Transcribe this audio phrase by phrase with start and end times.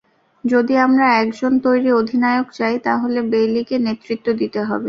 [0.43, 4.79] যদি আমরা একজন তৈরি অধিনায়ক চাই, তাহলে বেইলিকে নেতৃত্ব দিতে হবে।